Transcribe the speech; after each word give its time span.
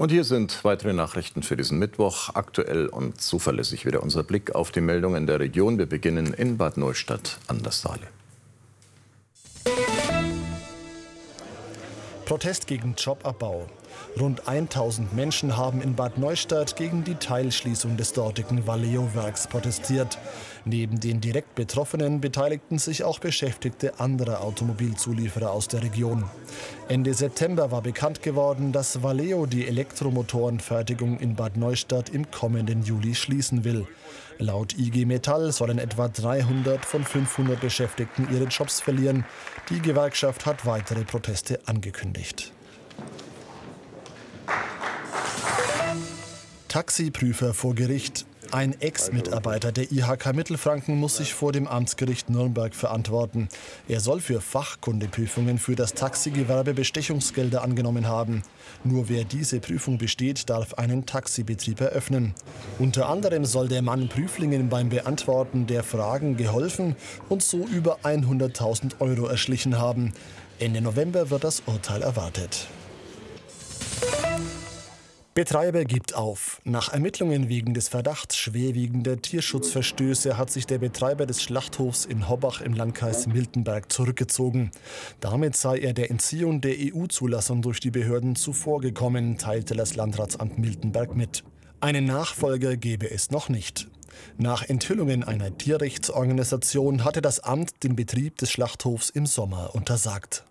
Und 0.00 0.10
hier 0.10 0.24
sind 0.24 0.64
weitere 0.64 0.94
Nachrichten 0.94 1.42
für 1.42 1.58
diesen 1.58 1.78
Mittwoch. 1.78 2.30
Aktuell 2.32 2.86
und 2.86 3.20
zuverlässig 3.20 3.84
wieder 3.84 4.02
unser 4.02 4.22
Blick 4.22 4.54
auf 4.54 4.70
die 4.70 4.80
Meldungen 4.80 5.26
der 5.26 5.40
Region. 5.40 5.76
Wir 5.76 5.84
beginnen 5.84 6.32
in 6.32 6.56
Bad 6.56 6.78
Neustadt 6.78 7.36
an 7.48 7.62
der 7.62 7.72
Saale. 7.72 8.06
Protest 12.24 12.66
gegen 12.66 12.94
Jobabbau. 12.96 13.66
Rund 14.18 14.48
1000 14.48 15.14
Menschen 15.14 15.56
haben 15.56 15.80
in 15.80 15.94
Bad 15.94 16.18
Neustadt 16.18 16.76
gegen 16.76 17.04
die 17.04 17.14
Teilschließung 17.14 17.96
des 17.96 18.12
dortigen 18.12 18.66
Valeo-Werks 18.66 19.46
protestiert. 19.46 20.18
Neben 20.64 20.98
den 20.98 21.20
direkt 21.20 21.54
Betroffenen 21.54 22.20
beteiligten 22.20 22.78
sich 22.78 23.04
auch 23.04 23.18
Beschäftigte 23.18 24.00
anderer 24.00 24.42
Automobilzulieferer 24.42 25.50
aus 25.50 25.68
der 25.68 25.82
Region. 25.82 26.24
Ende 26.88 27.14
September 27.14 27.70
war 27.70 27.82
bekannt 27.82 28.22
geworden, 28.22 28.72
dass 28.72 29.02
Valeo 29.02 29.46
die 29.46 29.68
Elektromotorenfertigung 29.68 31.18
in 31.20 31.36
Bad 31.36 31.56
Neustadt 31.56 32.08
im 32.08 32.30
kommenden 32.30 32.82
Juli 32.82 33.14
schließen 33.14 33.64
will. 33.64 33.86
Laut 34.38 34.76
IG 34.78 35.04
Metall 35.04 35.52
sollen 35.52 35.78
etwa 35.78 36.08
300 36.08 36.84
von 36.84 37.04
500 37.04 37.60
Beschäftigten 37.60 38.28
ihre 38.32 38.44
Jobs 38.44 38.80
verlieren. 38.80 39.24
Die 39.68 39.80
Gewerkschaft 39.80 40.46
hat 40.46 40.66
weitere 40.66 41.04
Proteste 41.04 41.60
angekündigt. 41.66 42.52
Taxiprüfer 46.70 47.52
vor 47.52 47.74
Gericht. 47.74 48.26
Ein 48.52 48.80
Ex-Mitarbeiter 48.80 49.72
der 49.72 49.90
IHK 49.90 50.32
Mittelfranken 50.36 50.96
muss 50.98 51.16
sich 51.16 51.34
vor 51.34 51.50
dem 51.50 51.66
Amtsgericht 51.66 52.30
Nürnberg 52.30 52.76
verantworten. 52.76 53.48
Er 53.88 53.98
soll 53.98 54.20
für 54.20 54.40
Fachkundeprüfungen 54.40 55.58
für 55.58 55.74
das 55.74 55.94
Taxigewerbe 55.94 56.72
Bestechungsgelder 56.72 57.62
angenommen 57.62 58.06
haben. 58.06 58.44
Nur 58.84 59.08
wer 59.08 59.24
diese 59.24 59.58
Prüfung 59.58 59.98
besteht, 59.98 60.48
darf 60.48 60.74
einen 60.74 61.06
Taxibetrieb 61.06 61.80
eröffnen. 61.80 62.34
Unter 62.78 63.08
anderem 63.08 63.44
soll 63.44 63.66
der 63.66 63.82
Mann 63.82 64.08
Prüflingen 64.08 64.68
beim 64.68 64.90
Beantworten 64.90 65.66
der 65.66 65.82
Fragen 65.82 66.36
geholfen 66.36 66.94
und 67.28 67.42
so 67.42 67.66
über 67.66 67.98
100.000 68.04 69.00
Euro 69.00 69.26
erschlichen 69.26 69.76
haben. 69.76 70.12
Ende 70.60 70.80
November 70.82 71.30
wird 71.30 71.42
das 71.42 71.64
Urteil 71.66 72.02
erwartet. 72.02 72.68
Betreiber 75.32 75.84
gibt 75.84 76.16
auf. 76.16 76.60
Nach 76.64 76.92
Ermittlungen 76.92 77.48
wegen 77.48 77.72
des 77.72 77.86
Verdachts 77.86 78.36
schwerwiegender 78.36 79.22
Tierschutzverstöße 79.22 80.36
hat 80.36 80.50
sich 80.50 80.66
der 80.66 80.78
Betreiber 80.78 81.24
des 81.24 81.40
Schlachthofs 81.40 82.04
in 82.04 82.28
Hobbach 82.28 82.60
im 82.60 82.74
Landkreis 82.74 83.28
Miltenberg 83.28 83.92
zurückgezogen. 83.92 84.72
Damit 85.20 85.54
sei 85.54 85.78
er 85.78 85.92
der 85.92 86.10
Entziehung 86.10 86.60
der 86.60 86.74
EU-Zulassung 86.76 87.62
durch 87.62 87.78
die 87.78 87.92
Behörden 87.92 88.34
zuvorgekommen, 88.34 89.38
teilte 89.38 89.76
das 89.76 89.94
Landratsamt 89.94 90.58
Miltenberg 90.58 91.14
mit. 91.14 91.44
Einen 91.78 92.06
Nachfolger 92.06 92.76
gebe 92.76 93.08
es 93.08 93.30
noch 93.30 93.48
nicht. 93.48 93.86
Nach 94.36 94.68
Enthüllungen 94.68 95.22
einer 95.22 95.56
Tierrechtsorganisation 95.56 97.04
hatte 97.04 97.22
das 97.22 97.38
Amt 97.38 97.84
den 97.84 97.94
Betrieb 97.94 98.36
des 98.38 98.50
Schlachthofs 98.50 99.10
im 99.10 99.26
Sommer 99.26 99.76
untersagt. 99.76 100.44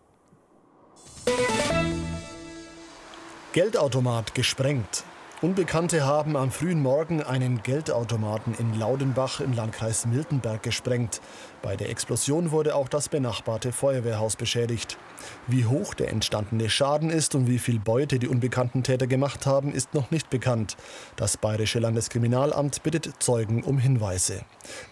Geldautomat 3.51 4.35
gesprengt. 4.35 5.03
Unbekannte 5.41 6.05
haben 6.05 6.37
am 6.37 6.51
frühen 6.51 6.83
Morgen 6.83 7.23
einen 7.23 7.63
Geldautomaten 7.63 8.53
in 8.53 8.77
Laudenbach 8.77 9.39
im 9.39 9.53
Landkreis 9.53 10.05
Miltenberg 10.05 10.61
gesprengt. 10.61 11.19
Bei 11.63 11.75
der 11.75 11.89
Explosion 11.89 12.51
wurde 12.51 12.75
auch 12.75 12.87
das 12.87 13.09
benachbarte 13.09 13.71
Feuerwehrhaus 13.71 14.35
beschädigt. 14.35 14.99
Wie 15.47 15.65
hoch 15.65 15.95
der 15.95 16.09
entstandene 16.09 16.69
Schaden 16.69 17.09
ist 17.09 17.33
und 17.33 17.47
wie 17.47 17.57
viel 17.57 17.79
Beute 17.79 18.19
die 18.19 18.27
unbekannten 18.27 18.83
Täter 18.83 19.07
gemacht 19.07 19.47
haben, 19.47 19.73
ist 19.73 19.95
noch 19.95 20.11
nicht 20.11 20.29
bekannt. 20.29 20.77
Das 21.15 21.35
Bayerische 21.35 21.79
Landeskriminalamt 21.79 22.83
bittet 22.83 23.13
Zeugen 23.17 23.63
um 23.63 23.79
Hinweise. 23.79 24.41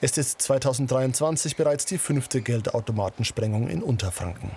Es 0.01 0.17
ist 0.17 0.41
2023 0.41 1.57
bereits 1.57 1.85
die 1.85 1.99
fünfte 1.99 2.41
Geldautomatensprengung 2.41 3.67
in 3.67 3.83
Unterfranken. 3.83 4.49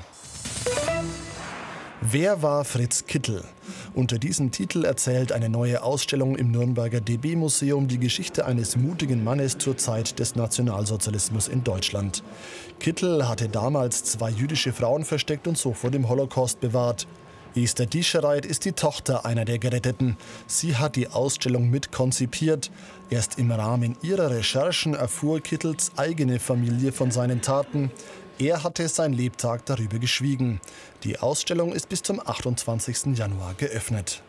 Wer 2.03 2.41
war 2.41 2.65
Fritz 2.65 3.05
Kittel? 3.05 3.45
Unter 3.93 4.19
diesem 4.19 4.53
Titel 4.53 4.85
erzählt 4.85 5.33
eine 5.33 5.49
neue 5.49 5.83
Ausstellung 5.83 6.37
im 6.37 6.53
Nürnberger 6.53 7.01
DB-Museum 7.01 7.89
die 7.89 7.99
Geschichte 7.99 8.47
eines 8.47 8.77
mutigen 8.77 9.25
Mannes 9.25 9.59
zur 9.59 9.77
Zeit 9.77 10.21
des 10.21 10.37
Nationalsozialismus 10.37 11.49
in 11.49 11.65
Deutschland. 11.65 12.23
Kittel 12.79 13.29
hatte 13.29 13.49
damals 13.49 14.05
zwei 14.05 14.31
jüdische 14.31 14.73
Frauen 14.73 15.05
versteckt 15.05 15.49
und 15.49 15.59
so 15.59 15.73
vor 15.73 15.91
dem 15.91 16.09
Holocaust 16.09 16.61
bewahrt. 16.61 17.09
Esther 17.57 17.87
Dieschereit 17.87 18.47
ist 18.47 18.65
die 18.65 18.73
Tochter 18.73 19.27
einer 19.27 19.45
der 19.45 19.59
Geretteten. 19.59 20.17
Sie 20.47 20.77
hat 20.77 20.95
die 20.95 21.09
Ausstellung 21.09 21.69
mitkonzipiert. 21.69 22.71
Erst 23.11 23.41
im 23.41 23.51
Rahmen 23.51 23.97
ihrer 24.03 24.31
Recherchen 24.31 24.95
erfuhr 24.95 25.41
Kittels 25.41 25.91
eigene 25.97 26.39
Familie 26.39 26.93
von 26.93 27.11
seinen 27.11 27.43
Taten. 27.43 27.91
Er 28.41 28.65
hatte 28.65 28.89
sein 28.89 29.13
Lebtag 29.13 29.67
darüber 29.67 29.99
geschwiegen. 29.99 30.63
Die 31.05 31.19
Ausstellung 31.19 31.75
ist 31.75 31.91
bis 31.91 32.03
zum 32.03 32.27
28. 32.27 33.15
Januar 33.15 33.53
geöffnet. 33.53 34.23